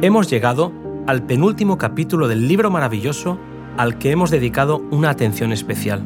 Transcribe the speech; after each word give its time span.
Hemos 0.00 0.30
llegado 0.30 0.72
al 1.06 1.26
penúltimo 1.26 1.76
capítulo 1.76 2.26
del 2.26 2.48
libro 2.48 2.70
maravilloso 2.70 3.38
al 3.76 3.98
que 3.98 4.10
hemos 4.12 4.30
dedicado 4.30 4.78
una 4.90 5.10
atención 5.10 5.52
especial. 5.52 6.00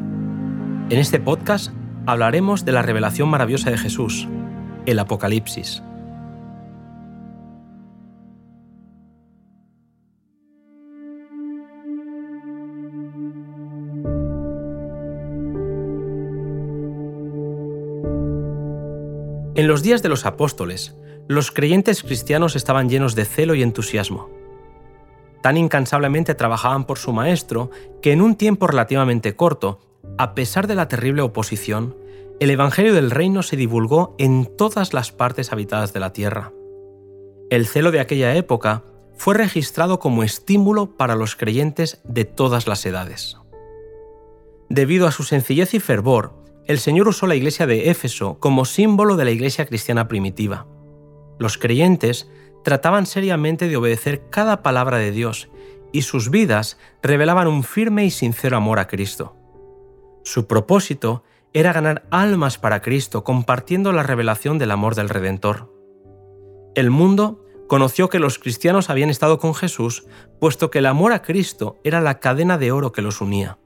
En 0.89 0.99
este 0.99 1.21
podcast 1.21 1.71
hablaremos 2.05 2.65
de 2.65 2.73
la 2.73 2.81
revelación 2.81 3.29
maravillosa 3.29 3.71
de 3.71 3.77
Jesús, 3.77 4.27
el 4.85 4.99
Apocalipsis. 4.99 5.81
En 19.55 19.67
los 19.67 19.83
días 19.83 20.03
de 20.03 20.09
los 20.09 20.25
apóstoles, 20.25 20.97
los 21.27 21.51
creyentes 21.51 22.03
cristianos 22.03 22.55
estaban 22.55 22.89
llenos 22.89 23.15
de 23.15 23.25
celo 23.25 23.53
y 23.55 23.61
entusiasmo. 23.61 24.29
Tan 25.41 25.57
incansablemente 25.57 26.35
trabajaban 26.35 26.85
por 26.85 26.97
su 26.97 27.13
Maestro 27.13 27.69
que 28.01 28.11
en 28.11 28.21
un 28.21 28.35
tiempo 28.35 28.67
relativamente 28.67 29.35
corto, 29.35 29.79
a 30.17 30.33
pesar 30.33 30.67
de 30.67 30.75
la 30.75 30.87
terrible 30.87 31.21
oposición, 31.21 31.95
el 32.39 32.49
Evangelio 32.49 32.93
del 32.93 33.11
Reino 33.11 33.43
se 33.43 33.57
divulgó 33.57 34.15
en 34.17 34.45
todas 34.57 34.93
las 34.93 35.11
partes 35.11 35.51
habitadas 35.51 35.91
de 35.93 35.99
la 35.99 36.13
tierra. 36.13 36.53
El 37.49 37.65
celo 37.65 37.91
de 37.91 37.99
aquella 37.99 38.35
época 38.35 38.83
fue 39.15 39.35
registrado 39.35 39.99
como 39.99 40.23
estímulo 40.23 40.95
para 40.97 41.15
los 41.15 41.35
creyentes 41.35 42.01
de 42.03 42.25
todas 42.25 42.67
las 42.67 42.85
edades. 42.85 43.37
Debido 44.69 45.07
a 45.07 45.11
su 45.11 45.23
sencillez 45.23 45.73
y 45.73 45.79
fervor, 45.79 46.33
el 46.65 46.79
Señor 46.79 47.07
usó 47.07 47.25
la 47.25 47.35
iglesia 47.35 47.65
de 47.65 47.89
Éfeso 47.89 48.37
como 48.39 48.65
símbolo 48.65 49.15
de 49.15 49.25
la 49.25 49.31
iglesia 49.31 49.65
cristiana 49.65 50.07
primitiva. 50.07 50.67
Los 51.39 51.57
creyentes 51.57 52.29
trataban 52.63 53.05
seriamente 53.05 53.67
de 53.67 53.77
obedecer 53.77 54.29
cada 54.29 54.61
palabra 54.63 54.97
de 54.97 55.11
Dios 55.11 55.49
y 55.91 56.01
sus 56.01 56.29
vidas 56.29 56.77
revelaban 57.01 57.47
un 57.47 57.63
firme 57.63 58.05
y 58.05 58.11
sincero 58.11 58.57
amor 58.57 58.79
a 58.79 58.87
Cristo. 58.87 59.35
Su 60.23 60.47
propósito 60.47 61.23
era 61.53 61.73
ganar 61.73 62.05
almas 62.11 62.57
para 62.57 62.81
Cristo 62.81 63.23
compartiendo 63.23 63.93
la 63.93 64.03
revelación 64.03 64.57
del 64.57 64.71
amor 64.71 64.95
del 64.95 65.09
Redentor. 65.09 65.73
El 66.75 66.91
mundo 66.91 67.43
conoció 67.67 68.09
que 68.09 68.19
los 68.19 68.37
cristianos 68.37 68.89
habían 68.89 69.09
estado 69.09 69.39
con 69.39 69.55
Jesús, 69.55 70.05
puesto 70.39 70.69
que 70.69 70.79
el 70.79 70.85
amor 70.85 71.13
a 71.13 71.21
Cristo 71.21 71.77
era 71.83 72.01
la 72.01 72.19
cadena 72.19 72.57
de 72.57 72.71
oro 72.71 72.91
que 72.91 73.01
los 73.01 73.21
unía. 73.21 73.57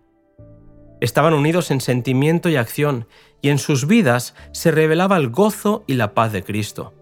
Estaban 1.02 1.34
unidos 1.34 1.72
en 1.72 1.82
sentimiento 1.82 2.50
y 2.50 2.56
acción, 2.56 3.08
y 3.42 3.50
en 3.50 3.58
sus 3.58 3.88
vidas 3.88 4.36
se 4.52 4.72
revelaba 4.72 5.18
el 5.18 5.30
gozo 5.30 5.84
y 5.88 5.96
la 5.96 6.14
paz 6.14 6.32
de 6.32 6.44
Cristo. 6.44 6.94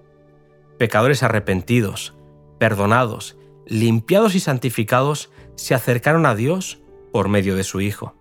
Pecadores 0.80 1.23
arrepentidos, 1.23 2.16
perdonados, 2.58 3.35
limpiados 3.67 4.33
y 4.33 4.39
santificados 4.39 5.30
se 5.55 5.75
acercaron 5.75 6.25
a 6.25 6.36
Dios 6.36 6.80
por 7.11 7.27
medio 7.27 7.58
de 7.58 7.66
su 7.66 7.81
Hijo. 7.81 8.16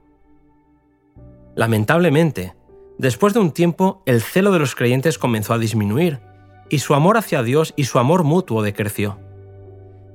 Lamentablemente, 1.54 2.56
después 2.98 3.32
de 3.32 3.38
un 3.38 3.52
tiempo 3.52 4.02
el 4.06 4.22
celo 4.22 4.50
de 4.50 4.58
los 4.58 4.74
creyentes 4.74 5.18
comenzó 5.18 5.54
a 5.54 5.58
disminuir, 5.58 6.18
y 6.68 6.80
su 6.80 6.94
amor 6.94 7.16
hacia 7.16 7.44
Dios 7.44 7.74
y 7.76 7.84
su 7.84 8.00
amor 8.00 8.24
mutuo 8.24 8.60
decreció. 8.60 9.20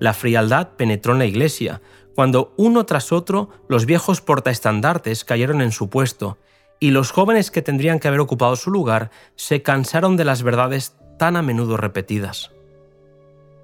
La 0.01 0.13
frialdad 0.13 0.71
penetró 0.75 1.13
en 1.13 1.19
la 1.19 1.25
iglesia, 1.25 1.81
cuando 2.13 2.53
uno 2.57 2.85
tras 2.85 3.13
otro 3.13 3.51
los 3.69 3.85
viejos 3.85 4.19
portaestandartes 4.19 5.23
cayeron 5.23 5.61
en 5.61 5.71
su 5.71 5.89
puesto, 5.89 6.37
y 6.81 6.91
los 6.91 7.11
jóvenes 7.11 7.51
que 7.51 7.61
tendrían 7.61 8.01
que 8.01 8.09
haber 8.09 8.19
ocupado 8.19 8.57
su 8.57 8.69
lugar 8.69 9.11
se 9.37 9.61
cansaron 9.61 10.17
de 10.17 10.25
las 10.25 10.43
verdades 10.43 10.97
tan 11.23 11.37
a 11.37 11.41
menudo 11.41 11.77
repetidas. 11.77 12.51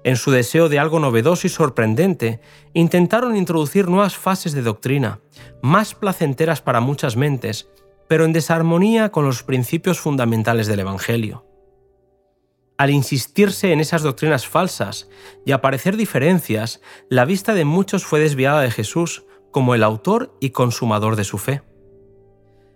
En 0.02 0.16
su 0.16 0.30
deseo 0.30 0.70
de 0.70 0.78
algo 0.78 0.98
novedoso 0.98 1.46
y 1.46 1.50
sorprendente, 1.50 2.40
intentaron 2.72 3.36
introducir 3.36 3.86
nuevas 3.86 4.16
fases 4.16 4.54
de 4.54 4.62
doctrina, 4.62 5.20
más 5.60 5.94
placenteras 5.94 6.62
para 6.62 6.80
muchas 6.80 7.18
mentes, 7.18 7.68
pero 8.08 8.24
en 8.24 8.32
desarmonía 8.32 9.12
con 9.12 9.26
los 9.26 9.42
principios 9.42 10.00
fundamentales 10.00 10.68
del 10.68 10.80
Evangelio. 10.80 11.44
Al 12.78 12.88
insistirse 12.88 13.74
en 13.74 13.80
esas 13.80 14.00
doctrinas 14.00 14.46
falsas 14.46 15.10
y 15.44 15.52
aparecer 15.52 15.98
diferencias, 15.98 16.80
la 17.10 17.26
vista 17.26 17.52
de 17.52 17.66
muchos 17.66 18.06
fue 18.06 18.20
desviada 18.20 18.62
de 18.62 18.70
Jesús 18.70 19.26
como 19.50 19.74
el 19.74 19.82
autor 19.82 20.34
y 20.40 20.48
consumador 20.48 21.14
de 21.14 21.24
su 21.24 21.36
fe. 21.36 21.60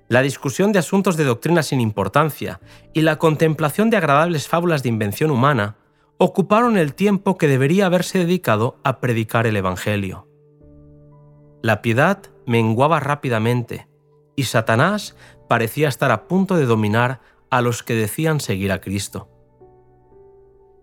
La 0.09 0.23
discusión 0.23 0.73
de 0.73 0.79
asuntos 0.79 1.17
de 1.17 1.25
doctrina 1.25 1.63
sin 1.63 1.81
importancia 1.81 2.61
y 2.93 3.03
la 3.03 3.17
contemplación 3.19 3.91
de 3.91 3.97
agradables 3.97 4.49
fábulas 4.49 4.83
de 4.83 4.91
invención 4.91 5.31
humana 5.31 5.77
ocuparon 6.19 6.77
el 6.77 6.95
tiempo 6.95 7.39
que 7.39 7.49
debería 7.49 7.87
haberse 7.87 8.19
dedicado 8.19 8.79
a 8.85 9.01
predicar 9.01 9.47
el 9.47 9.57
Evangelio. 9.57 10.29
La 11.63 11.83
piedad 11.83 12.23
menguaba 12.47 13.01
rápidamente 13.01 13.89
y 14.37 14.45
Satanás 14.45 15.17
parecía 15.49 15.89
estar 15.89 16.11
a 16.11 16.29
punto 16.29 16.57
de 16.57 16.67
dominar 16.67 17.21
a 17.51 17.63
los 17.63 17.83
que 17.83 17.95
decían 17.95 18.41
seguir 18.41 18.73
a 18.73 18.81
Cristo. 18.81 19.29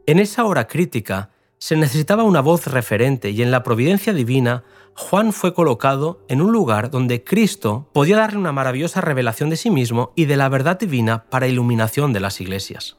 En 0.07 0.19
esa 0.19 0.45
hora 0.45 0.67
crítica 0.67 1.30
se 1.61 1.75
necesitaba 1.75 2.23
una 2.23 2.41
voz 2.41 2.65
referente 2.65 3.29
y 3.29 3.43
en 3.43 3.51
la 3.51 3.61
providencia 3.61 4.13
divina 4.13 4.63
Juan 4.95 5.31
fue 5.31 5.53
colocado 5.53 6.25
en 6.27 6.41
un 6.41 6.51
lugar 6.51 6.89
donde 6.89 7.23
Cristo 7.23 7.87
podía 7.93 8.17
darle 8.17 8.39
una 8.39 8.51
maravillosa 8.51 8.99
revelación 8.99 9.51
de 9.51 9.57
sí 9.57 9.69
mismo 9.69 10.11
y 10.15 10.25
de 10.25 10.37
la 10.37 10.49
verdad 10.49 10.79
divina 10.79 11.25
para 11.29 11.47
iluminación 11.47 12.13
de 12.13 12.19
las 12.19 12.41
iglesias. 12.41 12.97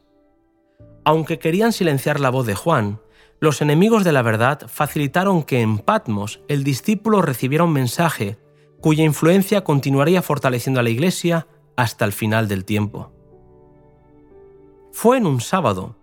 Aunque 1.05 1.41
querían 1.41 1.73
silenciar 1.73 2.21
la 2.21 2.31
voz 2.31 2.47
de 2.47 2.55
Juan, 2.55 3.01
los 3.41 3.63
enemigos 3.63 4.05
de 4.05 4.13
la 4.13 4.23
verdad 4.23 4.69
facilitaron 4.69 5.43
que 5.43 5.61
en 5.61 5.79
Patmos 5.79 6.41
el 6.47 6.63
discípulo 6.63 7.21
recibiera 7.21 7.65
un 7.65 7.73
mensaje 7.73 8.39
cuya 8.81 9.03
influencia 9.03 9.65
continuaría 9.65 10.23
fortaleciendo 10.23 10.79
a 10.79 10.85
la 10.85 10.91
iglesia 10.91 11.49
hasta 11.77 12.05
el 12.05 12.13
final 12.13 12.47
del 12.47 12.65
tiempo. 12.65 13.11
Fue 14.93 15.17
en 15.17 15.27
un 15.27 15.41
sábado 15.41 15.97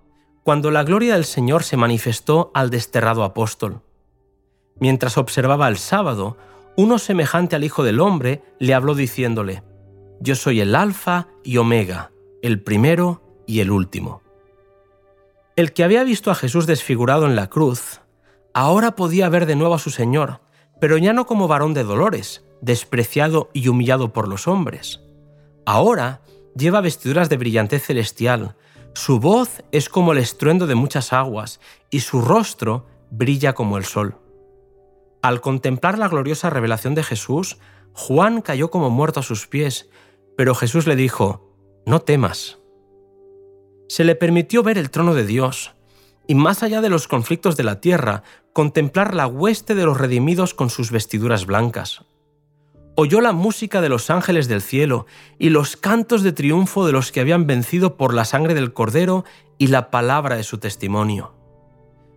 cuando 0.49 0.71
la 0.71 0.83
gloria 0.83 1.13
del 1.13 1.25
Señor 1.25 1.61
se 1.61 1.77
manifestó 1.77 2.49
al 2.55 2.71
desterrado 2.71 3.23
apóstol. 3.23 3.83
Mientras 4.79 5.19
observaba 5.19 5.67
el 5.67 5.77
sábado, 5.77 6.37
uno 6.75 6.97
semejante 6.97 7.55
al 7.55 7.63
Hijo 7.63 7.83
del 7.83 7.99
Hombre 7.99 8.41
le 8.57 8.73
habló 8.73 8.95
diciéndole, 8.95 9.61
Yo 10.19 10.33
soy 10.33 10.59
el 10.59 10.73
Alfa 10.73 11.27
y 11.43 11.57
Omega, 11.57 12.09
el 12.41 12.63
primero 12.63 13.21
y 13.45 13.59
el 13.59 13.69
último. 13.69 14.23
El 15.55 15.71
que 15.71 15.83
había 15.83 16.03
visto 16.03 16.31
a 16.31 16.35
Jesús 16.35 16.65
desfigurado 16.65 17.27
en 17.27 17.35
la 17.35 17.47
cruz, 17.51 18.01
ahora 18.55 18.95
podía 18.95 19.29
ver 19.29 19.45
de 19.45 19.55
nuevo 19.55 19.75
a 19.75 19.79
su 19.79 19.91
Señor, 19.91 20.41
pero 20.81 20.97
ya 20.97 21.13
no 21.13 21.27
como 21.27 21.47
varón 21.47 21.75
de 21.75 21.83
dolores, 21.83 22.43
despreciado 22.59 23.51
y 23.53 23.67
humillado 23.67 24.13
por 24.13 24.27
los 24.27 24.47
hombres. 24.47 24.99
Ahora 25.67 26.21
lleva 26.55 26.81
vestiduras 26.81 27.29
de 27.29 27.37
brillantez 27.37 27.83
celestial, 27.83 28.55
su 28.93 29.19
voz 29.19 29.63
es 29.71 29.89
como 29.89 30.11
el 30.11 30.17
estruendo 30.17 30.67
de 30.67 30.75
muchas 30.75 31.13
aguas 31.13 31.59
y 31.89 32.01
su 32.01 32.21
rostro 32.21 32.85
brilla 33.11 33.53
como 33.53 33.77
el 33.77 33.85
sol. 33.85 34.17
Al 35.21 35.41
contemplar 35.41 35.97
la 35.97 36.07
gloriosa 36.07 36.49
revelación 36.49 36.95
de 36.95 37.03
Jesús, 37.03 37.57
Juan 37.93 38.41
cayó 38.41 38.69
como 38.71 38.89
muerto 38.89 39.19
a 39.19 39.23
sus 39.23 39.47
pies, 39.47 39.89
pero 40.37 40.55
Jesús 40.55 40.87
le 40.87 40.95
dijo, 40.95 41.53
No 41.85 42.01
temas. 42.01 42.59
Se 43.87 44.03
le 44.03 44.15
permitió 44.15 44.63
ver 44.63 44.77
el 44.77 44.91
trono 44.91 45.13
de 45.13 45.25
Dios, 45.25 45.75
y 46.27 46.35
más 46.35 46.63
allá 46.63 46.81
de 46.81 46.89
los 46.89 47.07
conflictos 47.07 47.57
de 47.57 47.63
la 47.63 47.81
tierra, 47.81 48.23
contemplar 48.53 49.15
la 49.15 49.27
hueste 49.27 49.75
de 49.75 49.85
los 49.85 49.97
redimidos 49.97 50.53
con 50.53 50.69
sus 50.69 50.91
vestiduras 50.91 51.45
blancas 51.45 52.05
oyó 53.01 53.21
la 53.21 53.31
música 53.31 53.79
de 53.79 53.87
los 53.87 54.09
ángeles 54.09 54.49
del 54.49 54.61
cielo 54.61 55.05
y 55.37 55.51
los 55.51 55.77
cantos 55.77 56.21
de 56.21 56.33
triunfo 56.33 56.85
de 56.85 56.91
los 56.91 57.13
que 57.13 57.21
habían 57.21 57.47
vencido 57.47 57.95
por 57.95 58.13
la 58.13 58.25
sangre 58.25 58.53
del 58.53 58.73
Cordero 58.73 59.23
y 59.57 59.67
la 59.67 59.89
palabra 59.89 60.35
de 60.35 60.43
su 60.43 60.57
testimonio. 60.57 61.33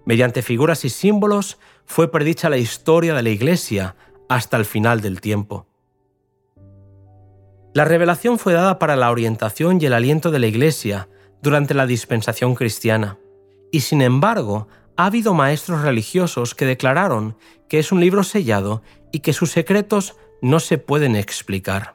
Mediante 0.06 0.42
figuras 0.42 0.84
y 0.84 0.90
símbolos 0.90 1.58
fue 1.86 2.10
predicha 2.10 2.50
la 2.50 2.56
historia 2.56 3.14
de 3.14 3.22
la 3.22 3.30
Iglesia 3.30 3.94
hasta 4.28 4.56
el 4.56 4.64
final 4.64 5.00
del 5.00 5.20
tiempo. 5.20 5.68
La 7.74 7.84
revelación 7.84 8.40
fue 8.40 8.52
dada 8.52 8.80
para 8.80 8.96
la 8.96 9.12
orientación 9.12 9.80
y 9.80 9.86
el 9.86 9.92
aliento 9.92 10.32
de 10.32 10.40
la 10.40 10.48
Iglesia 10.48 11.08
durante 11.42 11.74
la 11.74 11.86
dispensación 11.86 12.56
cristiana, 12.56 13.18
y 13.70 13.82
sin 13.82 14.02
embargo 14.02 14.66
ha 14.96 15.06
habido 15.06 15.32
maestros 15.32 15.82
religiosos 15.82 16.56
que 16.56 16.66
declararon 16.66 17.36
que 17.68 17.78
es 17.78 17.92
un 17.92 18.00
libro 18.00 18.24
sellado 18.24 18.82
y 19.12 19.20
que 19.20 19.32
sus 19.32 19.52
secretos 19.52 20.16
no 20.42 20.60
se 20.60 20.76
pueden 20.76 21.16
explicar. 21.16 21.94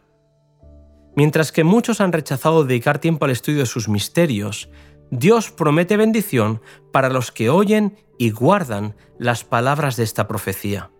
Mientras 1.15 1.51
que 1.51 1.63
muchos 1.63 2.01
han 2.01 2.13
rechazado 2.13 2.63
dedicar 2.63 2.99
tiempo 2.99 3.25
al 3.25 3.31
estudio 3.31 3.59
de 3.59 3.65
sus 3.65 3.89
misterios, 3.89 4.69
Dios 5.11 5.51
promete 5.51 5.97
bendición 5.97 6.61
para 6.91 7.09
los 7.09 7.31
que 7.31 7.49
oyen 7.49 7.97
y 8.17 8.31
guardan 8.31 8.95
las 9.19 9.44
palabras 9.44 9.95
de 9.97 10.03
esta 10.03 10.27
profecía. 10.27 10.91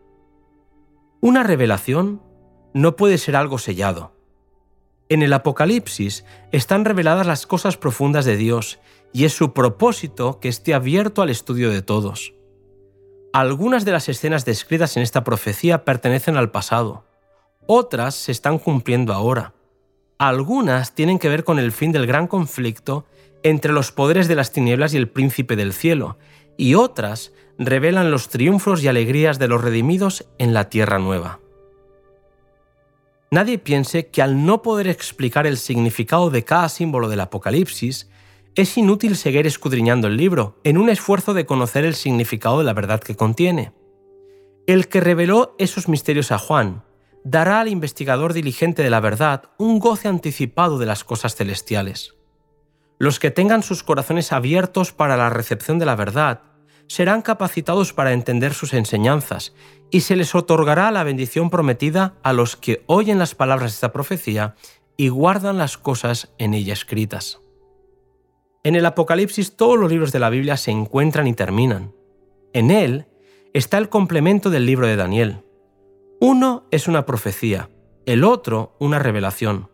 Una 1.22 1.44
revelación 1.44 2.22
no 2.74 2.96
puede 2.96 3.18
ser 3.18 3.36
algo 3.36 3.58
sellado. 3.58 4.14
En 5.10 5.24
el 5.24 5.34
Apocalipsis 5.34 6.26
están 6.52 6.84
reveladas 6.84 7.26
las 7.26 7.48
cosas 7.48 7.78
profundas 7.78 8.26
de 8.26 8.38
Dios 8.38 8.80
y 9.14 9.26
es 9.26 9.34
su 9.34 9.54
propósito 9.54 10.40
que 10.40 10.50
esté 10.50 10.74
abierto 10.74 11.22
al 11.22 11.30
estudio 11.30 11.72
de 11.72 11.82
todos. 11.82 12.34
Algunas 13.34 13.86
de 13.86 13.92
las 13.94 14.10
escenas 14.10 14.46
descritas 14.46 14.98
en 14.98 15.04
esta 15.04 15.24
profecía 15.24 15.86
pertenecen 15.86 16.38
al 16.38 16.52
pasado, 16.52 17.06
otras 17.68 18.16
se 18.16 18.32
están 18.32 18.58
cumpliendo 18.58 19.14
ahora. 19.14 19.54
Algunas 20.18 20.96
tienen 20.96 21.20
que 21.20 21.30
ver 21.30 21.44
con 21.44 21.60
el 21.60 21.72
fin 21.72 21.92
del 21.92 22.08
gran 22.08 22.28
conflicto 22.28 23.06
entre 23.44 23.72
los 23.72 23.92
poderes 23.92 24.28
de 24.28 24.36
las 24.36 24.52
tinieblas 24.52 24.94
y 24.94 24.98
el 24.98 25.10
príncipe 25.10 25.56
del 25.56 25.74
cielo, 25.74 26.18
y 26.58 26.74
otras 26.74 27.34
revelan 27.60 28.10
los 28.10 28.30
triunfos 28.30 28.84
y 28.84 28.88
alegrías 28.88 29.38
de 29.38 29.48
los 29.48 29.62
redimidos 29.62 30.28
en 30.40 30.54
la 30.54 30.70
tierra 30.70 30.98
nueva. 30.98 31.40
Nadie 33.30 33.58
piense 33.58 34.08
que 34.08 34.22
al 34.22 34.46
no 34.46 34.62
poder 34.62 34.88
explicar 34.88 35.46
el 35.46 35.58
significado 35.58 36.30
de 36.30 36.44
cada 36.44 36.70
símbolo 36.70 37.10
del 37.10 37.20
Apocalipsis, 37.20 38.10
es 38.56 38.78
inútil 38.78 39.16
seguir 39.16 39.46
escudriñando 39.46 40.08
el 40.08 40.18
libro 40.18 40.58
en 40.64 40.78
un 40.78 40.90
esfuerzo 40.90 41.36
de 41.36 41.46
conocer 41.46 41.86
el 41.86 41.94
significado 41.94 42.58
de 42.58 42.64
la 42.64 42.74
verdad 42.74 43.02
que 43.02 43.16
contiene. 43.16 43.72
El 44.66 44.88
que 44.88 45.00
reveló 45.00 45.56
esos 45.60 45.88
misterios 45.88 46.32
a 46.32 46.40
Juan 46.40 46.84
dará 47.30 47.60
al 47.60 47.68
investigador 47.68 48.32
diligente 48.32 48.84
de 48.84 48.90
la 48.90 49.02
verdad 49.02 49.50
un 49.58 49.80
goce 49.80 50.08
anticipado 50.08 50.78
de 50.80 50.86
las 50.86 51.04
cosas 51.04 51.36
celestiales. 51.36 52.16
Los 53.00 53.20
que 53.20 53.32
tengan 53.32 53.64
sus 53.64 53.84
corazones 53.84 54.32
abiertos 54.32 54.94
para 54.94 55.18
la 55.18 55.30
recepción 55.30 55.78
de 55.78 55.86
la 55.86 55.98
verdad 55.98 56.44
serán 56.88 57.22
capacitados 57.22 57.92
para 57.92 58.14
entender 58.14 58.54
sus 58.54 58.74
enseñanzas 58.74 59.54
y 59.92 60.02
se 60.02 60.16
les 60.16 60.36
otorgará 60.36 60.90
la 60.90 61.04
bendición 61.04 61.50
prometida 61.50 62.16
a 62.24 62.32
los 62.32 62.56
que 62.56 62.84
oyen 62.88 63.20
las 63.20 63.36
palabras 63.36 63.72
de 63.72 63.76
esta 63.76 63.92
profecía 63.92 64.56
y 64.96 65.10
guardan 65.10 65.58
las 65.58 65.78
cosas 65.78 66.34
en 66.38 66.54
ella 66.54 66.72
escritas. 66.72 67.42
En 68.64 68.76
el 68.76 68.86
Apocalipsis 68.86 69.58
todos 69.58 69.78
los 69.78 69.92
libros 69.92 70.14
de 70.14 70.20
la 70.20 70.30
Biblia 70.30 70.56
se 70.56 70.72
encuentran 70.72 71.28
y 71.28 71.34
terminan. 71.34 71.94
En 72.54 72.72
él 72.72 73.06
está 73.54 73.78
el 73.78 73.90
complemento 73.90 74.50
del 74.50 74.66
libro 74.66 74.88
de 74.88 74.96
Daniel. 74.96 75.44
Uno 76.20 76.66
es 76.72 76.88
una 76.88 77.06
profecía, 77.06 77.70
el 78.08 78.24
otro 78.24 78.76
una 78.80 78.98
revelación. 78.98 79.70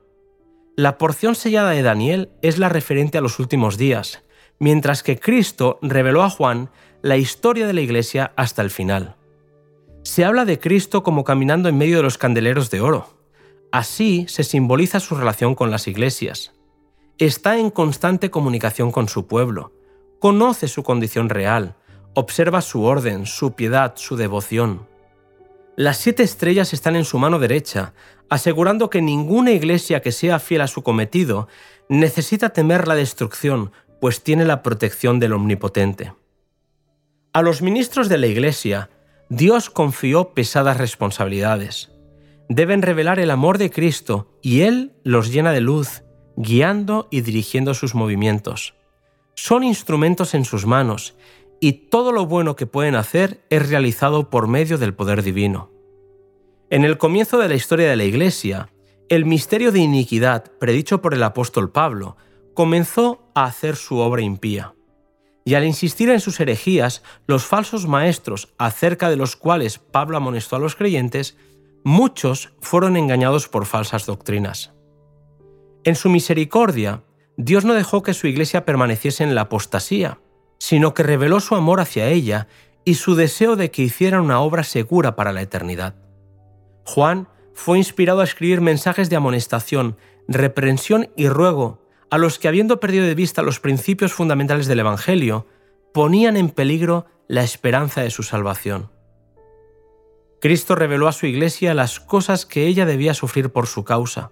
La 0.75 0.97
porción 0.97 1.35
sellada 1.35 1.69
de 1.69 1.83
Daniel 1.83 2.31
es 2.41 2.57
la 2.57 2.67
referente 2.67 3.17
a 3.17 3.21
los 3.21 3.39
últimos 3.39 3.77
días, 3.77 4.23
mientras 4.59 5.03
que 5.03 5.17
Cristo 5.17 5.79
reveló 5.81 6.21
a 6.21 6.29
Juan 6.29 6.69
la 7.01 7.15
historia 7.15 7.65
de 7.65 7.71
la 7.71 7.79
Iglesia 7.79 8.33
hasta 8.35 8.61
el 8.61 8.71
final. 8.71 9.15
Se 10.03 10.25
habla 10.25 10.43
de 10.43 10.59
Cristo 10.59 11.01
como 11.01 11.23
caminando 11.23 11.69
en 11.69 11.77
medio 11.77 11.95
de 11.95 12.03
los 12.03 12.17
candeleros 12.17 12.69
de 12.69 12.81
oro. 12.81 13.07
Así 13.71 14.25
se 14.27 14.43
simboliza 14.43 14.99
su 14.99 15.15
relación 15.15 15.55
con 15.55 15.71
las 15.71 15.87
iglesias. 15.87 16.51
Está 17.19 17.57
en 17.57 17.69
constante 17.69 18.31
comunicación 18.31 18.91
con 18.91 19.07
su 19.07 19.27
pueblo, 19.27 19.71
conoce 20.19 20.67
su 20.67 20.83
condición 20.83 21.29
real, 21.29 21.77
observa 22.15 22.61
su 22.61 22.83
orden, 22.83 23.25
su 23.25 23.53
piedad, 23.53 23.93
su 23.95 24.17
devoción. 24.17 24.91
Las 25.75 25.97
siete 25.97 26.21
estrellas 26.21 26.71
están 26.73 26.95
en 26.95 27.03
su 27.03 27.17
mano 27.17 27.39
derecha, 27.39 27.93
asegurando 28.29 28.91
que 28.91 29.01
ninguna 29.01 29.51
iglesia 29.51 30.01
que 30.01 30.11
sea 30.11 30.37
fiel 30.37 30.61
a 30.61 30.67
su 30.67 30.83
cometido 30.83 31.47
necesita 31.89 32.49
temer 32.49 32.87
la 32.87 32.93
destrucción, 32.93 33.71
pues 33.99 34.21
tiene 34.21 34.45
la 34.45 34.61
protección 34.61 35.19
del 35.19 35.33
Omnipotente. 35.33 36.13
A 37.33 37.41
los 37.41 37.63
ministros 37.63 38.07
de 38.07 38.19
la 38.19 38.27
iglesia, 38.27 38.91
Dios 39.29 39.71
confió 39.71 40.35
pesadas 40.35 40.77
responsabilidades. 40.77 41.89
Deben 42.49 42.83
revelar 42.83 43.17
el 43.17 43.31
amor 43.31 43.57
de 43.57 43.71
Cristo 43.71 44.37
y 44.43 44.61
Él 44.61 44.93
los 45.03 45.31
llena 45.31 45.53
de 45.53 45.61
luz, 45.61 46.03
guiando 46.35 47.07
y 47.09 47.21
dirigiendo 47.21 47.73
sus 47.73 47.95
movimientos. 47.95 48.75
Son 49.33 49.63
instrumentos 49.63 50.35
en 50.35 50.45
sus 50.45 50.67
manos 50.67 51.15
y 51.63 51.87
todo 51.87 52.11
lo 52.11 52.25
bueno 52.25 52.57
que 52.57 52.67
pueden 52.67 52.93
hacer 52.93 53.45
es 53.49 53.69
realizado 53.69 54.29
por 54.29 54.49
medio 54.49 54.77
del 54.77 54.93
poder 54.93 55.23
divino. 55.23 55.71
En 56.69 56.83
el 56.83 56.97
comienzo 56.97 57.37
de 57.37 57.47
la 57.47 57.55
historia 57.55 57.89
de 57.89 57.95
la 57.95 58.03
Iglesia, 58.03 58.67
el 59.07 59.23
misterio 59.23 59.71
de 59.71 59.79
iniquidad 59.79 60.51
predicho 60.59 61.01
por 61.01 61.13
el 61.13 61.23
apóstol 61.23 61.71
Pablo 61.71 62.17
comenzó 62.53 63.31
a 63.33 63.45
hacer 63.45 63.77
su 63.77 63.99
obra 63.99 64.21
impía. 64.21 64.75
Y 65.45 65.53
al 65.53 65.63
insistir 65.63 66.09
en 66.09 66.19
sus 66.19 66.37
herejías, 66.41 67.01
los 67.27 67.45
falsos 67.45 67.87
maestros 67.87 68.53
acerca 68.57 69.09
de 69.09 69.15
los 69.15 69.37
cuales 69.37 69.79
Pablo 69.79 70.17
amonestó 70.17 70.57
a 70.57 70.59
los 70.59 70.75
creyentes, 70.75 71.37
muchos 71.85 72.51
fueron 72.59 72.97
engañados 72.97 73.47
por 73.47 73.65
falsas 73.65 74.05
doctrinas. 74.05 74.73
En 75.85 75.95
su 75.95 76.09
misericordia, 76.09 77.05
Dios 77.37 77.63
no 77.63 77.73
dejó 77.73 78.03
que 78.03 78.13
su 78.13 78.27
iglesia 78.27 78.65
permaneciese 78.65 79.23
en 79.23 79.33
la 79.33 79.43
apostasía, 79.43 80.19
sino 80.63 80.93
que 80.93 81.03
reveló 81.03 81.41
su 81.41 81.55
amor 81.55 81.81
hacia 81.81 82.07
ella 82.07 82.47
y 82.85 82.93
su 82.93 83.15
deseo 83.15 83.57
de 83.57 83.69
que 83.69 83.81
hiciera 83.81 84.21
una 84.21 84.39
obra 84.39 84.63
segura 84.63 85.13
para 85.13 85.33
la 85.33 85.41
eternidad. 85.41 85.93
Juan 86.85 87.27
fue 87.53 87.77
inspirado 87.77 88.21
a 88.21 88.23
escribir 88.23 88.61
mensajes 88.61 89.09
de 89.09 89.17
amonestación, 89.17 89.97
reprensión 90.25 91.09
y 91.17 91.27
ruego 91.27 91.81
a 92.09 92.17
los 92.17 92.39
que, 92.39 92.47
habiendo 92.47 92.79
perdido 92.79 93.05
de 93.05 93.13
vista 93.13 93.41
los 93.41 93.59
principios 93.59 94.13
fundamentales 94.13 94.65
del 94.67 94.79
Evangelio, 94.79 95.47
ponían 95.93 96.37
en 96.37 96.49
peligro 96.49 97.07
la 97.27 97.43
esperanza 97.43 97.99
de 97.99 98.09
su 98.09 98.23
salvación. 98.23 98.89
Cristo 100.39 100.75
reveló 100.75 101.09
a 101.09 101.11
su 101.11 101.25
iglesia 101.25 101.73
las 101.73 101.99
cosas 101.99 102.45
que 102.45 102.67
ella 102.67 102.85
debía 102.85 103.13
sufrir 103.13 103.49
por 103.49 103.67
su 103.67 103.83
causa. 103.83 104.31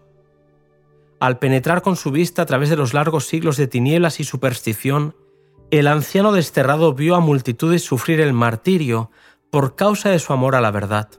Al 1.20 1.40
penetrar 1.40 1.82
con 1.82 1.98
su 1.98 2.10
vista 2.10 2.44
a 2.44 2.46
través 2.46 2.70
de 2.70 2.78
los 2.78 2.94
largos 2.94 3.26
siglos 3.26 3.58
de 3.58 3.68
tinieblas 3.68 4.22
y 4.22 4.24
superstición, 4.24 5.14
el 5.72 5.88
anciano 5.88 6.32
desterrado 6.32 6.94
vio 6.94 7.16
a 7.16 7.20
multitudes 7.20 7.84
sufrir 7.84 8.22
el 8.22 8.34
martirio 8.34 9.10
por 9.50 9.76
causa 9.76 10.10
de 10.10 10.20
su 10.20 10.32
amor 10.32 10.56
a 10.56 10.62
la 10.62 10.72
verdad 10.72 11.10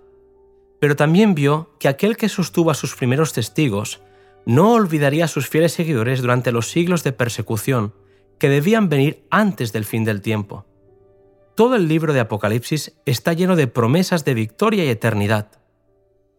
pero 0.82 0.96
también 0.96 1.36
vio 1.36 1.76
que 1.78 1.86
aquel 1.86 2.16
que 2.16 2.28
sostuvo 2.28 2.72
a 2.72 2.74
sus 2.74 2.96
primeros 2.96 3.32
testigos 3.32 4.00
no 4.46 4.72
olvidaría 4.72 5.26
a 5.26 5.28
sus 5.28 5.48
fieles 5.48 5.74
seguidores 5.74 6.20
durante 6.20 6.50
los 6.50 6.70
siglos 6.70 7.04
de 7.04 7.12
persecución 7.12 7.94
que 8.40 8.48
debían 8.48 8.88
venir 8.88 9.24
antes 9.30 9.72
del 9.72 9.84
fin 9.84 10.02
del 10.02 10.20
tiempo. 10.20 10.66
Todo 11.54 11.76
el 11.76 11.86
libro 11.86 12.12
de 12.12 12.18
Apocalipsis 12.18 12.98
está 13.06 13.32
lleno 13.32 13.54
de 13.54 13.68
promesas 13.68 14.24
de 14.24 14.34
victoria 14.34 14.84
y 14.84 14.88
eternidad. 14.88 15.52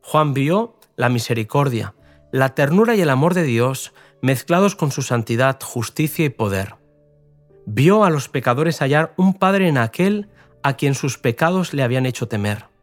Juan 0.01 0.33
vio 0.33 0.77
la 0.98 1.07
misericordia, 1.07 1.94
la 2.33 2.54
ternura 2.54 2.98
y 2.98 3.01
el 3.01 3.12
amor 3.12 3.36
de 3.36 3.44
Dios 3.44 3.94
mezclados 4.21 4.75
con 4.75 4.92
su 4.92 5.04
santidad, 5.04 5.57
justicia 5.63 6.25
y 6.25 6.30
poder. 6.30 6.75
Vio 7.65 8.04
a 8.04 8.10
los 8.10 8.30
pecadores 8.30 8.80
hallar 8.80 9.13
un 9.18 9.33
Padre 9.33 9.68
en 9.68 9.77
aquel 9.77 10.30
a 10.63 10.74
quien 10.74 10.95
sus 10.95 11.18
pecados 11.18 11.74
le 11.74 11.84
habían 11.84 12.05
hecho 12.05 12.27
temer 12.27 12.74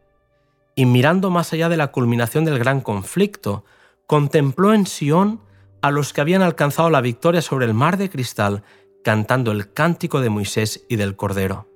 y 0.75 0.85
mirando 0.85 1.29
más 1.29 1.53
allá 1.53 1.69
de 1.69 1.77
la 1.77 1.91
culminación 1.91 2.45
del 2.45 2.59
gran 2.59 2.81
conflicto, 2.81 3.65
contempló 4.07 4.73
en 4.73 4.87
Sión 4.87 5.41
a 5.81 5.91
los 5.91 6.13
que 6.13 6.21
habían 6.21 6.41
alcanzado 6.41 6.89
la 6.89 7.01
victoria 7.01 7.41
sobre 7.41 7.65
el 7.65 7.73
mar 7.73 7.97
de 7.97 8.09
cristal, 8.09 8.63
cantando 9.03 9.51
el 9.51 9.73
cántico 9.73 10.21
de 10.21 10.29
Moisés 10.29 10.85
y 10.89 10.95
del 10.95 11.15
Cordero. 11.15 11.67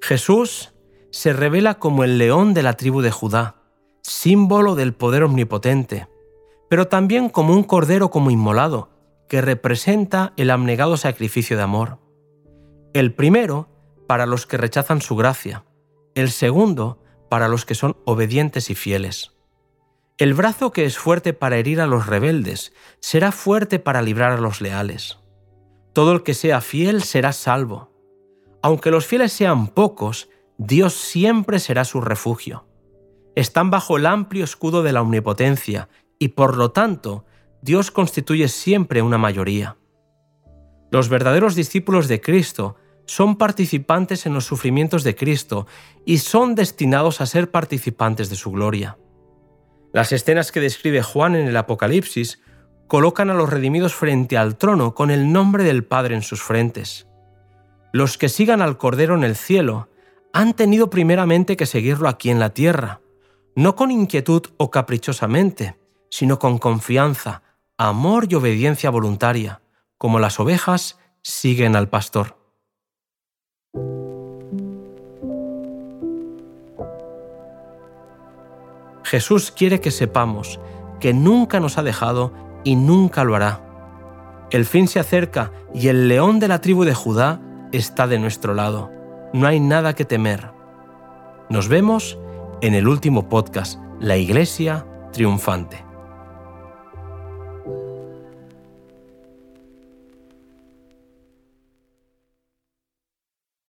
Jesús 0.00 0.72
se 1.10 1.32
revela 1.32 1.78
como 1.78 2.04
el 2.04 2.18
león 2.18 2.54
de 2.54 2.62
la 2.62 2.74
tribu 2.74 3.00
de 3.00 3.10
Judá, 3.10 3.56
símbolo 4.02 4.76
del 4.76 4.94
poder 4.94 5.24
omnipotente, 5.24 6.08
pero 6.68 6.86
también 6.88 7.28
como 7.28 7.52
un 7.52 7.64
cordero 7.64 8.10
como 8.10 8.30
inmolado, 8.30 8.88
que 9.30 9.40
representa 9.40 10.32
el 10.36 10.50
abnegado 10.50 10.96
sacrificio 10.96 11.56
de 11.56 11.62
amor. 11.62 11.98
El 12.92 13.14
primero 13.14 13.68
para 14.08 14.26
los 14.26 14.44
que 14.44 14.56
rechazan 14.56 15.00
su 15.00 15.14
gracia, 15.14 15.64
el 16.16 16.32
segundo 16.32 17.00
para 17.30 17.46
los 17.46 17.64
que 17.64 17.76
son 17.76 17.96
obedientes 18.04 18.70
y 18.70 18.74
fieles. 18.74 19.36
El 20.18 20.34
brazo 20.34 20.72
que 20.72 20.84
es 20.84 20.98
fuerte 20.98 21.32
para 21.32 21.58
herir 21.58 21.80
a 21.80 21.86
los 21.86 22.08
rebeldes 22.08 22.72
será 22.98 23.30
fuerte 23.30 23.78
para 23.78 24.02
librar 24.02 24.32
a 24.32 24.40
los 24.40 24.60
leales. 24.60 25.20
Todo 25.92 26.10
el 26.10 26.24
que 26.24 26.34
sea 26.34 26.60
fiel 26.60 27.04
será 27.04 27.32
salvo. 27.32 27.92
Aunque 28.62 28.90
los 28.90 29.06
fieles 29.06 29.32
sean 29.32 29.68
pocos, 29.68 30.28
Dios 30.58 30.92
siempre 30.94 31.60
será 31.60 31.84
su 31.84 32.00
refugio. 32.00 32.66
Están 33.36 33.70
bajo 33.70 33.96
el 33.96 34.06
amplio 34.06 34.42
escudo 34.42 34.82
de 34.82 34.92
la 34.92 35.02
omnipotencia 35.02 35.88
y 36.18 36.28
por 36.28 36.56
lo 36.56 36.72
tanto 36.72 37.24
Dios 37.62 37.90
constituye 37.90 38.48
siempre 38.48 39.02
una 39.02 39.18
mayoría. 39.18 39.76
Los 40.90 41.08
verdaderos 41.08 41.54
discípulos 41.54 42.08
de 42.08 42.20
Cristo 42.20 42.76
son 43.06 43.36
participantes 43.36 44.26
en 44.26 44.34
los 44.34 44.44
sufrimientos 44.44 45.04
de 45.04 45.14
Cristo 45.14 45.66
y 46.04 46.18
son 46.18 46.54
destinados 46.54 47.20
a 47.20 47.26
ser 47.26 47.50
participantes 47.50 48.30
de 48.30 48.36
su 48.36 48.50
gloria. 48.50 48.98
Las 49.92 50.12
escenas 50.12 50.52
que 50.52 50.60
describe 50.60 51.02
Juan 51.02 51.34
en 51.34 51.48
el 51.48 51.56
Apocalipsis 51.56 52.40
colocan 52.86 53.30
a 53.30 53.34
los 53.34 53.50
redimidos 53.50 53.94
frente 53.94 54.36
al 54.36 54.56
trono 54.56 54.94
con 54.94 55.10
el 55.10 55.32
nombre 55.32 55.64
del 55.64 55.84
Padre 55.84 56.14
en 56.14 56.22
sus 56.22 56.42
frentes. 56.42 57.06
Los 57.92 58.16
que 58.16 58.28
sigan 58.28 58.62
al 58.62 58.78
Cordero 58.78 59.14
en 59.14 59.24
el 59.24 59.36
cielo 59.36 59.88
han 60.32 60.54
tenido 60.54 60.90
primeramente 60.90 61.56
que 61.56 61.66
seguirlo 61.66 62.08
aquí 62.08 62.30
en 62.30 62.38
la 62.38 62.50
tierra, 62.50 63.00
no 63.56 63.74
con 63.74 63.90
inquietud 63.90 64.42
o 64.56 64.70
caprichosamente, 64.70 65.76
sino 66.08 66.38
con 66.38 66.58
confianza, 66.58 67.42
amor 67.80 68.26
y 68.28 68.34
obediencia 68.34 68.90
voluntaria, 68.90 69.62
como 69.96 70.18
las 70.18 70.38
ovejas 70.38 70.98
siguen 71.22 71.76
al 71.76 71.88
pastor. 71.88 72.36
Jesús 79.02 79.50
quiere 79.50 79.80
que 79.80 79.90
sepamos 79.90 80.60
que 81.00 81.14
nunca 81.14 81.58
nos 81.58 81.78
ha 81.78 81.82
dejado 81.82 82.34
y 82.64 82.76
nunca 82.76 83.24
lo 83.24 83.34
hará. 83.34 83.62
El 84.50 84.66
fin 84.66 84.86
se 84.86 85.00
acerca 85.00 85.50
y 85.72 85.88
el 85.88 86.06
león 86.06 86.38
de 86.38 86.48
la 86.48 86.60
tribu 86.60 86.84
de 86.84 86.92
Judá 86.92 87.40
está 87.72 88.06
de 88.06 88.18
nuestro 88.18 88.52
lado. 88.52 88.92
No 89.32 89.46
hay 89.46 89.58
nada 89.58 89.94
que 89.94 90.04
temer. 90.04 90.50
Nos 91.48 91.68
vemos 91.68 92.18
en 92.60 92.74
el 92.74 92.86
último 92.86 93.30
podcast, 93.30 93.80
La 94.00 94.18
Iglesia 94.18 94.84
Triunfante. 95.12 95.89